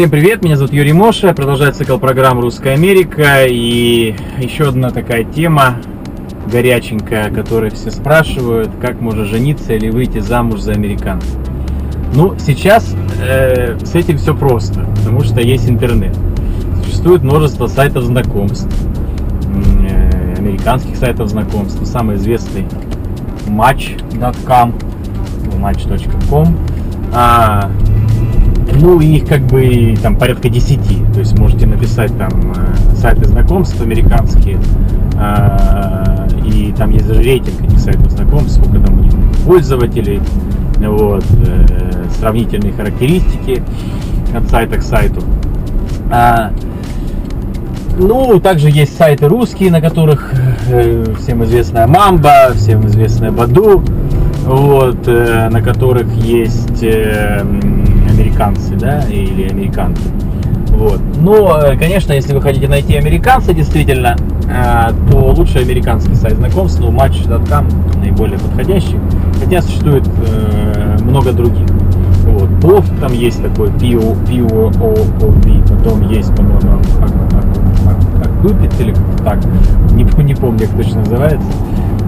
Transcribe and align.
Всем 0.00 0.08
привет, 0.08 0.42
меня 0.42 0.56
зовут 0.56 0.72
Юрий 0.72 0.94
Моша, 0.94 1.34
продолжает 1.34 1.76
цикл 1.76 1.98
программ 1.98 2.40
«Русская 2.40 2.72
Америка» 2.72 3.44
и 3.44 4.14
еще 4.38 4.68
одна 4.68 4.88
такая 4.88 5.24
тема 5.24 5.76
горяченькая, 6.50 7.26
о 7.26 7.30
которой 7.30 7.68
все 7.70 7.90
спрашивают, 7.90 8.70
как 8.80 9.02
можно 9.02 9.26
жениться 9.26 9.74
или 9.74 9.90
выйти 9.90 10.20
замуж 10.20 10.60
за 10.60 10.72
американца. 10.72 11.28
Ну, 12.14 12.34
сейчас 12.38 12.96
э, 13.20 13.76
с 13.84 13.94
этим 13.94 14.16
все 14.16 14.34
просто, 14.34 14.86
потому 14.96 15.20
что 15.20 15.42
есть 15.42 15.68
интернет. 15.68 16.16
Существует 16.82 17.22
множество 17.22 17.66
сайтов 17.66 18.04
знакомств, 18.04 18.74
э, 19.82 20.34
американских 20.38 20.96
сайтов 20.96 21.28
знакомств. 21.28 21.78
Самый 21.84 22.16
известный 22.16 22.64
match.com, 23.48 24.72
match.com. 25.60 26.56
А, 27.12 27.70
ну, 28.80 29.00
их 29.00 29.26
как 29.26 29.42
бы 29.42 29.96
там 30.02 30.16
порядка 30.16 30.48
10. 30.48 31.12
То 31.12 31.20
есть 31.20 31.38
можете 31.38 31.66
написать 31.66 32.16
там 32.16 32.30
э, 32.56 32.96
сайты 32.96 33.26
знакомств 33.26 33.80
американские. 33.80 34.58
Э, 35.14 36.28
и 36.44 36.72
там 36.76 36.90
есть 36.90 37.06
даже 37.06 37.22
рейтинг 37.22 37.60
этих 37.62 37.78
сайтов 37.78 38.10
знакомств, 38.10 38.60
сколько 38.60 38.80
там 38.84 38.98
у 38.98 39.02
них 39.02 39.12
пользователей. 39.44 40.20
Вот, 40.78 41.24
э, 41.46 42.06
сравнительные 42.18 42.72
характеристики 42.72 43.62
от 44.34 44.48
сайта 44.48 44.78
к 44.78 44.82
сайту. 44.82 45.22
А, 46.10 46.52
ну, 47.98 48.40
также 48.40 48.70
есть 48.70 48.96
сайты 48.96 49.28
русские, 49.28 49.70
на 49.70 49.80
которых 49.80 50.32
э, 50.68 51.04
всем 51.18 51.44
известная 51.44 51.86
Мамба, 51.86 52.52
всем 52.54 52.86
известная 52.86 53.30
Баду, 53.30 53.82
вот, 54.46 55.06
на 55.06 55.60
которых 55.62 56.10
есть 56.14 56.82
американцы, 58.20 58.74
да, 58.74 59.02
или 59.08 59.48
американцы. 59.48 60.02
Вот. 60.68 61.00
Но, 61.20 61.58
э, 61.62 61.76
конечно, 61.76 62.12
если 62.12 62.32
вы 62.32 62.40
хотите 62.40 62.68
найти 62.68 62.96
американца 62.96 63.52
действительно, 63.52 64.16
э, 64.48 64.92
то 65.10 65.32
лучше 65.32 65.58
американский 65.58 66.14
сайт 66.14 66.36
знакомств, 66.36 66.80
ну, 66.80 66.90
Match.com 66.90 67.68
наиболее 68.00 68.38
подходящий. 68.38 68.98
Хотя 69.42 69.62
существует 69.62 70.06
э, 70.06 70.98
много 71.02 71.32
других. 71.32 71.66
Вот. 72.24 72.48
POV 72.62 73.00
там 73.00 73.12
есть 73.12 73.42
такой, 73.42 73.68
POV, 73.70 75.68
потом 75.68 76.08
есть, 76.08 76.34
по-моему, 76.34 76.80
Акупит 78.22 78.80
или 78.80 78.92
как-то 78.92 79.24
так, 79.24 79.38
не, 79.92 80.04
не 80.22 80.34
помню, 80.34 80.66
как 80.66 80.76
точно 80.76 81.00
называется. 81.00 81.48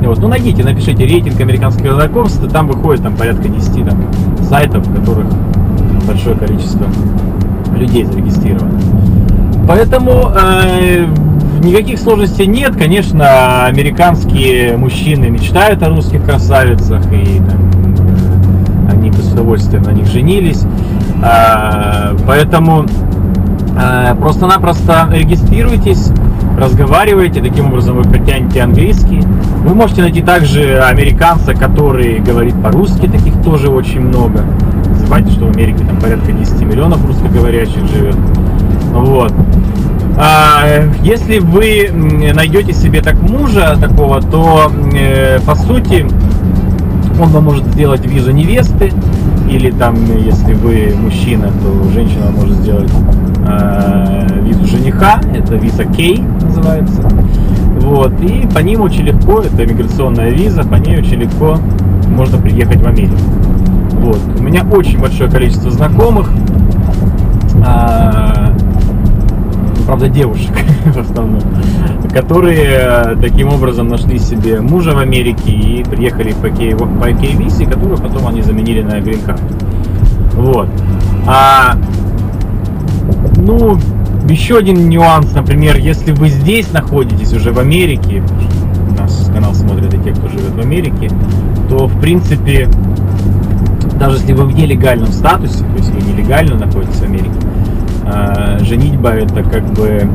Вот. 0.02 0.18
Ну, 0.18 0.28
найдите, 0.28 0.64
напишите 0.64 1.04
рейтинг 1.04 1.40
американского 1.40 1.94
знакомства, 1.94 2.48
там 2.48 2.68
выходит 2.68 3.02
там 3.02 3.16
порядка 3.16 3.48
10 3.48 3.86
там, 3.86 3.98
сайтов, 4.48 4.86
в 4.86 4.94
которых 4.94 5.26
большое 6.06 6.36
количество 6.36 6.86
людей 7.76 8.04
зарегистрировано. 8.04 8.78
Поэтому 9.66 10.32
э, 10.34 11.06
никаких 11.62 11.98
сложностей 11.98 12.46
нет. 12.46 12.76
Конечно, 12.76 13.64
американские 13.66 14.76
мужчины 14.76 15.30
мечтают 15.30 15.82
о 15.82 15.88
русских 15.88 16.24
красавицах 16.24 17.02
и 17.12 17.38
там, 17.38 18.90
они 18.90 19.10
бы 19.10 19.16
с 19.18 19.32
удовольствием 19.32 19.82
на 19.82 19.90
них 19.90 20.06
женились. 20.06 20.64
Э, 21.22 22.16
поэтому 22.26 22.86
э, 23.78 24.14
просто-напросто 24.16 25.08
регистрируйтесь, 25.12 26.10
разговариваете, 26.58 27.40
таким 27.40 27.66
образом 27.66 27.96
вы 27.96 28.02
потянете 28.02 28.62
английский. 28.62 29.22
Вы 29.64 29.74
можете 29.74 30.02
найти 30.02 30.22
также 30.22 30.80
американца, 30.80 31.54
который 31.54 32.18
говорит 32.18 32.60
по-русски, 32.60 33.06
таких 33.06 33.40
тоже 33.42 33.68
очень 33.68 34.00
много 34.00 34.44
забывайте, 35.02 35.30
что 35.32 35.46
в 35.46 35.50
Америке 35.50 35.84
там 35.84 35.98
порядка 35.98 36.32
10 36.32 36.62
миллионов 36.62 37.04
русскоговорящих 37.06 37.86
живет. 37.88 38.16
Вот. 38.92 39.32
А, 40.16 40.64
если 41.02 41.38
вы 41.38 41.90
найдете 42.34 42.72
себе 42.72 43.00
так 43.00 43.20
мужа 43.20 43.76
такого, 43.80 44.20
то 44.20 44.70
э, 44.94 45.40
по 45.40 45.54
сути 45.54 46.06
он 47.20 47.28
вам 47.30 47.44
может 47.44 47.66
сделать 47.66 48.06
визу 48.06 48.30
невесты, 48.30 48.92
или 49.50 49.70
там, 49.70 49.96
если 50.18 50.54
вы 50.54 50.94
мужчина, 50.96 51.48
то 51.62 51.90
женщина 51.90 52.30
может 52.30 52.56
сделать 52.56 52.90
э, 53.46 54.40
визу 54.42 54.66
жениха, 54.66 55.20
это 55.34 55.56
виза 55.56 55.84
Кей 55.84 56.22
называется. 56.42 57.02
Вот, 57.80 58.12
и 58.22 58.46
по 58.54 58.60
ним 58.60 58.82
очень 58.82 59.02
легко, 59.02 59.40
это 59.40 59.66
миграционная 59.66 60.30
виза, 60.30 60.62
по 60.62 60.76
ней 60.76 60.98
очень 60.98 61.20
легко 61.20 61.58
можно 62.08 62.38
приехать 62.38 62.80
в 62.80 62.86
Америку. 62.86 63.16
Вот. 63.92 64.18
У 64.38 64.42
меня 64.42 64.64
очень 64.64 64.98
большое 64.98 65.30
количество 65.30 65.70
знакомых, 65.70 66.30
а, 67.64 68.52
правда 69.86 70.08
девушек 70.08 70.52
в 70.86 70.98
основном, 70.98 71.42
которые 72.12 72.64
э, 72.64 73.16
таким 73.20 73.48
образом 73.48 73.88
нашли 73.88 74.18
себе 74.18 74.60
мужа 74.60 74.92
в 74.92 74.98
Америке 74.98 75.50
и 75.50 75.84
приехали 75.84 76.32
по 76.32 76.48
висе, 77.36 77.66
которую 77.66 77.98
потом 77.98 78.26
они 78.26 78.42
заменили 78.42 78.82
на 78.82 79.00
грин 79.00 79.20
Вот. 80.34 80.68
А, 81.26 81.76
ну, 83.36 83.78
еще 84.28 84.58
один 84.58 84.88
нюанс, 84.88 85.32
например, 85.34 85.76
если 85.76 86.12
вы 86.12 86.28
здесь 86.28 86.72
находитесь 86.72 87.32
уже 87.32 87.52
в 87.52 87.58
Америке, 87.58 88.22
наш 88.98 89.12
канал 89.32 89.54
смотрят 89.54 89.92
и 89.94 89.98
те, 89.98 90.12
кто 90.12 90.28
живет 90.28 90.54
в 90.54 90.60
Америке, 90.60 91.10
то 91.68 91.86
в 91.86 92.00
принципе 92.00 92.68
даже 94.02 94.16
если 94.16 94.32
вы 94.32 94.46
в 94.46 94.54
нелегальном 94.56 95.12
статусе, 95.12 95.58
то 95.58 95.76
есть 95.76 95.90
вы 95.90 96.02
нелегально 96.02 96.56
находитесь 96.56 96.96
в 96.96 97.04
Америке, 97.04 97.30
э, 98.04 98.58
женитьба 98.64 99.10
это 99.10 99.44
как 99.44 99.64
бы 99.74 100.10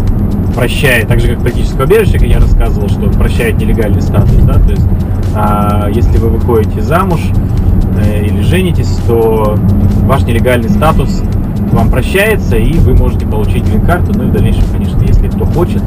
прощает, 0.54 1.08
так 1.08 1.22
же 1.22 1.30
как 1.30 1.40
политическое 1.40 1.86
убежище, 1.86 2.20
как 2.20 2.28
я 2.28 2.40
рассказывал, 2.42 2.90
что 2.90 3.10
прощает 3.12 3.58
нелегальный 3.58 4.02
статус, 4.02 4.36
да, 4.42 4.56
то 4.56 4.72
есть 4.72 4.86
э, 5.34 5.92
если 5.94 6.18
вы 6.18 6.32
выходите 6.32 6.82
замуж 6.82 7.22
э, 8.04 8.26
или 8.26 8.42
женитесь, 8.42 8.94
то 9.08 9.58
ваш 10.02 10.24
нелегальный 10.24 10.70
статус 10.70 11.24
вам 11.72 11.90
прощается, 11.90 12.58
и 12.58 12.74
вы 12.80 12.94
можете 12.94 13.26
получить 13.26 13.64
грин-карту, 13.64 14.12
ну 14.18 14.26
и 14.26 14.28
в 14.28 14.34
дальнейшем, 14.34 14.66
конечно, 14.70 15.02
если 15.04 15.30
кто 15.30 15.46
хочет, 15.46 15.82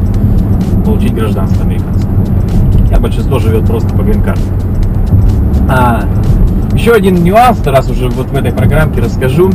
получить 0.87 1.13
гражданство 1.13 1.67
американское. 1.67 2.11
А 2.97 2.99
большинство 2.99 3.39
живет 3.39 3.67
просто 3.67 3.95
по 3.95 4.01
грин-карте. 4.01 4.43
А, 5.69 6.05
еще 6.81 6.95
один 6.95 7.23
нюанс, 7.23 7.61
раз 7.67 7.91
уже 7.91 8.09
вот 8.09 8.31
в 8.31 8.35
этой 8.35 8.53
программке 8.53 9.03
расскажу. 9.03 9.51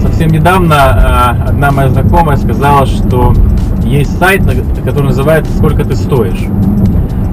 Совсем 0.00 0.30
недавно 0.30 0.76
а, 0.78 1.48
одна 1.48 1.70
моя 1.70 1.90
знакомая 1.90 2.38
сказала, 2.38 2.86
что 2.86 3.34
есть 3.84 4.18
сайт, 4.18 4.42
который 4.82 5.08
называется 5.08 5.54
«Сколько 5.54 5.84
ты 5.84 5.94
стоишь». 5.94 6.42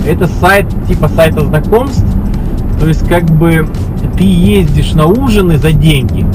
Это 0.05 0.27
сайт 0.27 0.65
типа 0.85 1.07
сайта 1.07 1.45
знакомств, 1.45 2.03
то 2.81 2.87
есть 2.87 3.07
как 3.07 3.23
бы 3.23 3.65
ты 4.17 4.25
ездишь 4.25 4.91
на 4.95 5.05
ужины 5.05 5.57
за 5.57 5.71
деньги. 5.71 6.25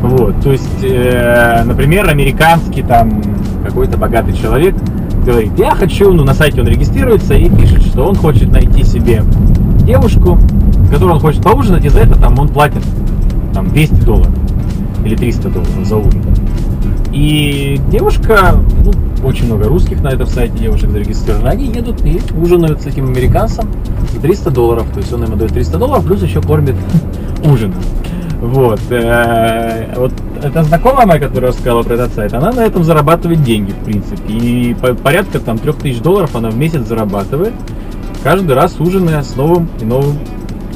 Вот, 0.00 0.40
то 0.40 0.52
есть, 0.52 0.84
э, 0.84 1.64
например, 1.64 2.08
американский 2.08 2.82
там 2.82 3.22
какой-то 3.64 3.98
богатый 3.98 4.34
человек 4.34 4.76
говорит, 5.24 5.50
я 5.58 5.72
хочу, 5.72 6.12
ну 6.12 6.22
на 6.22 6.32
сайте 6.32 6.60
он 6.60 6.68
регистрируется 6.68 7.34
и 7.34 7.50
пишет, 7.50 7.82
что 7.86 8.06
он 8.06 8.14
хочет 8.14 8.52
найти 8.52 8.84
себе 8.84 9.24
девушку, 9.84 10.38
с 10.86 10.90
которой 10.90 11.12
он 11.12 11.20
хочет 11.20 11.42
поужинать, 11.42 11.84
и 11.84 11.88
за 11.88 12.00
это 12.00 12.16
там 12.16 12.38
он 12.38 12.48
платит 12.48 12.82
там 13.52 13.68
200 13.68 13.94
долларов 14.04 14.32
или 15.04 15.14
300 15.14 15.48
долларов 15.48 15.86
за 15.86 15.96
ужин. 15.96 16.22
И 17.12 17.80
девушка, 17.90 18.60
ну, 18.84 18.92
очень 19.26 19.46
много 19.46 19.64
русских 19.64 20.02
на 20.02 20.08
этом 20.08 20.26
сайте 20.26 20.58
девушек 20.58 20.90
зарегистрировано, 20.90 21.50
они 21.50 21.66
едут 21.66 22.04
и 22.04 22.20
ужинают 22.36 22.82
с 22.82 22.86
этим 22.86 23.06
американцем 23.06 23.68
и 24.14 24.18
300 24.18 24.50
долларов, 24.50 24.86
то 24.92 25.00
есть 25.00 25.12
он 25.12 25.24
ему 25.24 25.36
дает 25.36 25.52
300 25.52 25.78
долларов, 25.78 26.04
плюс 26.04 26.22
еще 26.22 26.42
кормит 26.42 26.76
ужином. 27.44 27.80
Вот. 28.40 28.80
Э, 28.90 29.94
вот 29.96 30.12
эта 30.42 30.62
знакомая 30.62 31.06
моя, 31.06 31.20
которая 31.20 31.50
рассказала 31.50 31.82
про 31.82 31.94
этот 31.94 32.12
сайт, 32.12 32.34
она 32.34 32.52
на 32.52 32.60
этом 32.60 32.84
зарабатывает 32.84 33.42
деньги, 33.42 33.70
в 33.70 33.84
принципе. 33.84 34.22
И 34.28 34.76
порядка 35.02 35.40
там 35.40 35.58
3000 35.58 36.02
долларов 36.02 36.36
она 36.36 36.50
в 36.50 36.56
месяц 36.56 36.86
зарабатывает, 36.86 37.54
каждый 38.22 38.54
раз 38.54 38.78
ужиная 38.78 39.22
с 39.22 39.36
новым 39.36 39.68
и 39.80 39.84
новым 39.84 40.18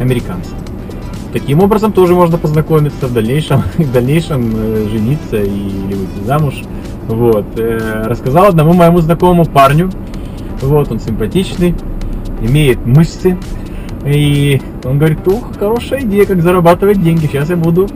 американцев. 0.00 0.54
Таким 1.32 1.60
образом 1.60 1.92
тоже 1.92 2.14
можно 2.14 2.38
познакомиться 2.38 3.06
в 3.06 3.12
дальнейшем, 3.12 3.62
в 3.78 3.92
дальнейшем 3.92 4.52
э, 4.56 4.88
жениться 4.90 5.36
и, 5.36 5.48
или 5.48 5.94
выйти 5.94 6.24
замуж. 6.24 6.62
Вот. 7.06 7.46
Э, 7.56 8.04
рассказал 8.06 8.46
одному 8.46 8.72
моему 8.72 8.98
знакомому 8.98 9.44
парню. 9.44 9.90
Вот, 10.60 10.90
он 10.90 10.98
симпатичный, 10.98 11.74
имеет 12.40 12.84
мышцы. 12.84 13.38
И 14.04 14.60
он 14.84 14.98
говорит, 14.98 15.26
ух, 15.28 15.56
хорошая 15.58 16.00
идея, 16.02 16.26
как 16.26 16.42
зарабатывать 16.42 17.02
деньги. 17.02 17.26
Сейчас 17.26 17.50
я 17.50 17.56
буду 17.56 17.88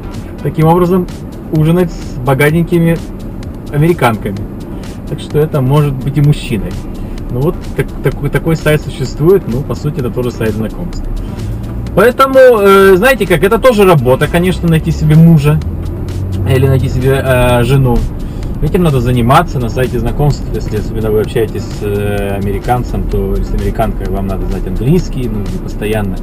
таким 0.42 0.66
образом 0.66 1.06
ужинать 1.52 1.90
с 1.90 2.18
богатенькими 2.18 2.96
американками. 3.72 4.36
Так 5.08 5.20
что 5.20 5.38
это 5.38 5.60
может 5.60 5.94
быть 5.94 6.16
и 6.16 6.20
мужчиной. 6.20 6.70
Ну 7.30 7.40
вот 7.40 7.56
так, 7.76 7.86
такой, 8.02 8.30
такой 8.30 8.56
сайт 8.56 8.80
существует, 8.80 9.42
ну 9.48 9.62
по 9.62 9.74
сути 9.74 10.00
это 10.00 10.10
тоже 10.10 10.30
сайт 10.30 10.52
знакомств. 10.52 11.02
Поэтому, 11.94 12.38
э, 12.38 12.96
знаете 12.96 13.26
как, 13.26 13.42
это 13.42 13.58
тоже 13.58 13.84
работа, 13.84 14.26
конечно, 14.26 14.68
найти 14.68 14.90
себе 14.90 15.14
мужа 15.14 15.60
или 16.48 16.66
найти 16.66 16.88
себе 16.88 17.22
э, 17.24 17.62
жену. 17.64 17.96
Этим 18.62 18.82
надо 18.82 19.00
заниматься 19.00 19.58
на 19.58 19.68
сайте 19.68 19.98
знакомств, 19.98 20.44
если 20.54 20.78
особенно 20.78 21.10
вы 21.10 21.20
общаетесь 21.20 21.62
с 21.62 21.82
э, 21.82 22.36
американцем, 22.36 23.04
то 23.10 23.36
с 23.36 23.52
американкой 23.52 24.08
вам 24.08 24.26
надо 24.26 24.46
знать 24.46 24.66
английский, 24.66 25.28
ну, 25.28 25.44
постоянно 25.62 26.16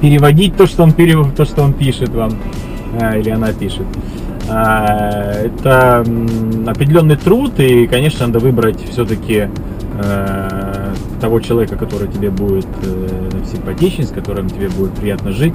переводить 0.00 0.56
то, 0.56 0.66
что 0.66 0.82
он 0.82 0.92
перев... 0.92 1.34
то, 1.34 1.44
что 1.44 1.62
он 1.62 1.72
пишет 1.72 2.10
вам, 2.10 2.32
э, 3.00 3.20
или 3.20 3.30
она 3.30 3.52
пишет. 3.52 3.86
А, 4.48 5.32
это 5.44 6.04
определенный 6.66 7.16
труд, 7.16 7.58
и, 7.58 7.86
конечно, 7.86 8.26
надо 8.26 8.38
выбрать 8.38 8.78
все-таки 8.90 9.48
э, 9.98 10.65
того 11.20 11.40
человека, 11.40 11.76
который 11.76 12.08
тебе 12.08 12.30
будет 12.30 12.66
симпатичен, 13.50 14.04
с 14.04 14.10
которым 14.10 14.48
тебе 14.48 14.68
будет 14.68 14.92
приятно 14.92 15.32
жить. 15.32 15.54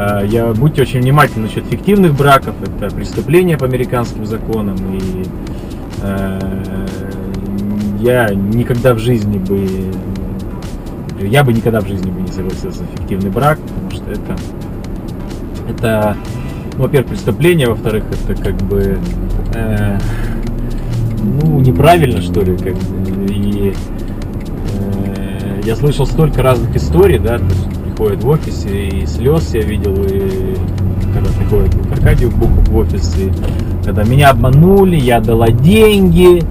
А, 0.00 0.22
я 0.22 0.46
будьте 0.52 0.82
очень 0.82 1.00
внимательны 1.00 1.46
насчет 1.46 1.64
фиктивных 1.64 2.14
браков, 2.14 2.54
это 2.62 2.94
преступление 2.94 3.58
по 3.58 3.66
американским 3.66 4.26
законам, 4.26 4.76
и 4.92 5.24
э, 6.02 6.86
я 7.98 8.28
никогда 8.32 8.94
в 8.94 8.98
жизни 8.98 9.38
бы, 9.38 9.66
я 11.20 11.42
бы 11.42 11.52
никогда 11.52 11.80
в 11.80 11.88
жизни 11.88 12.12
бы 12.12 12.20
не 12.20 12.28
согласился 12.28 12.82
на 12.82 12.88
фиктивный 12.96 13.30
брак, 13.30 13.58
потому 13.58 13.90
что 13.90 14.10
это, 14.12 14.36
это, 15.68 16.16
ну, 16.76 16.84
во-первых, 16.84 17.10
преступление, 17.10 17.68
во-вторых, 17.68 18.04
это 18.12 18.40
как 18.40 18.54
бы, 18.54 18.98
э, 19.54 19.98
ну, 21.42 21.58
неправильно, 21.58 22.22
что 22.22 22.42
ли, 22.42 22.56
как 22.56 22.76
и 23.30 23.74
э, 23.74 24.07
я 25.68 25.76
слышал 25.76 26.06
столько 26.06 26.42
разных 26.42 26.74
историй, 26.74 27.18
да, 27.18 27.36
то 27.36 27.44
есть 27.44 27.68
приходит 27.84 28.24
в 28.24 28.28
офис, 28.30 28.64
и 28.64 29.04
слез 29.04 29.52
я 29.52 29.60
видел, 29.60 29.94
и 30.02 30.56
когда 31.12 31.28
приходит 31.38 31.74
к 31.74 31.92
Аркадию 31.92 32.30
в 32.30 32.74
офис, 32.74 33.14
и 33.18 33.30
когда 33.84 34.02
меня 34.04 34.30
обманули, 34.30 34.96
я 34.96 35.20
дала 35.20 35.50
деньги, 35.50 36.38
э, 36.38 36.42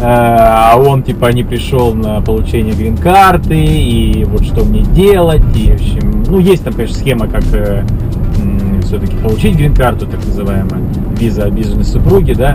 а 0.00 0.74
он 0.78 1.02
типа 1.02 1.30
не 1.34 1.44
пришел 1.44 1.92
на 1.92 2.22
получение 2.22 2.72
грин-карты, 2.72 3.62
и 3.62 4.24
вот 4.24 4.42
что 4.42 4.64
мне 4.64 4.80
делать, 4.80 5.44
и 5.54 5.72
в 5.72 5.74
общем, 5.74 6.24
ну 6.28 6.38
есть 6.38 6.64
там, 6.64 6.72
конечно, 6.72 6.96
схема, 6.96 7.28
как 7.28 7.44
э, 7.52 7.84
все-таки 8.84 9.14
получить 9.16 9.54
грин-карту, 9.54 10.06
так 10.06 10.24
называемая, 10.24 10.80
виза 11.20 11.44
обиженной 11.44 11.84
супруги, 11.84 12.32
да, 12.32 12.54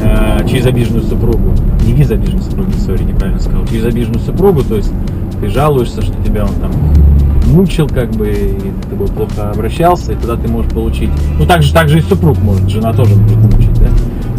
э, 0.00 0.48
через 0.48 0.64
обиженную 0.64 1.02
супругу, 1.02 1.52
не 1.84 1.92
виза 1.92 2.14
обиженной 2.14 2.44
супруги, 2.44 2.72
сори, 2.78 3.02
неправильно 3.02 3.40
сказал, 3.40 3.66
через 3.66 3.84
обиженную 3.84 4.20
супругу, 4.20 4.62
то 4.62 4.76
есть 4.76 4.90
ты 5.40 5.48
жалуешься, 5.48 6.02
что 6.02 6.14
тебя 6.22 6.44
он 6.44 6.54
там 6.54 6.72
мучил, 7.46 7.88
как 7.88 8.10
бы, 8.10 8.28
и 8.28 8.84
с 8.84 8.90
тобой 8.90 9.08
плохо 9.08 9.50
обращался, 9.50 10.12
и 10.12 10.14
тогда 10.14 10.36
ты 10.36 10.48
можешь 10.48 10.70
получить. 10.70 11.10
Ну, 11.38 11.46
так 11.46 11.62
же, 11.62 11.72
так 11.72 11.88
же 11.88 11.98
и 11.98 12.02
супруг 12.02 12.38
может, 12.38 12.68
жена 12.68 12.92
тоже 12.92 13.14
может 13.16 13.36
мучить, 13.38 13.80
да? 13.80 13.88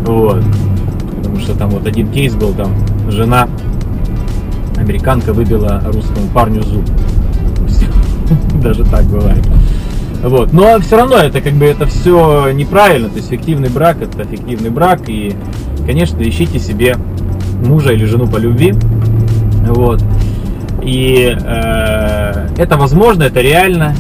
Вот. 0.06 0.44
Потому 1.18 1.40
что 1.40 1.58
там 1.58 1.70
вот 1.72 1.86
один 1.86 2.08
кейс 2.10 2.34
был, 2.36 2.54
там 2.54 2.74
жена, 3.10 3.48
американка 4.78 5.34
выбила 5.34 5.82
русскому 5.86 6.28
парню 6.34 6.64
зуб. 6.64 6.86
Даже 8.64 8.84
так 8.86 9.06
бывает. 9.06 9.46
Вот. 10.24 10.54
Но 10.54 10.80
все 10.80 10.98
равно 10.98 11.18
это 11.18 11.42
как 11.42 11.54
бы 11.54 11.66
это 11.66 11.86
все 11.88 12.52
неправильно. 12.52 13.10
То 13.10 13.18
есть 13.18 13.30
фиктивный 13.30 13.70
брак 13.70 14.02
это 14.02 14.24
фиктивный 14.24 14.70
брак. 14.70 15.02
И, 15.08 15.36
конечно, 15.86 16.22
ищите 16.22 16.60
себе 16.60 16.96
мужа 17.66 17.92
или 17.92 18.06
жену 18.06 18.28
по 18.28 18.38
любви. 18.38 18.74
Вот. 19.68 20.04
И 20.84 21.36
э, 21.40 22.48
это 22.58 22.78
возможно, 22.78 23.24
это 23.24 23.42
реально. 23.42 23.96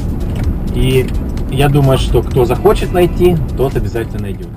И 0.73 1.07
я 1.51 1.69
думаю, 1.69 1.97
что 1.97 2.21
кто 2.21 2.45
захочет 2.45 2.91
найти, 2.93 3.37
тот 3.57 3.75
обязательно 3.75 4.19
найдет. 4.19 4.47